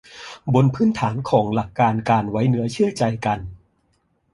[0.53, 3.39] บนพื้นฐานของหลักการการไว้เนื้อเชื่อใจกัน